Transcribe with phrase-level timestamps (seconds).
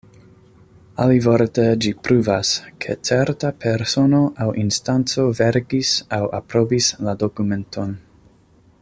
[1.03, 2.53] Alivorte ĝi pruvas,
[2.85, 7.95] ke certa persono aŭ instanco verkis aŭ aprobis la dokumenton.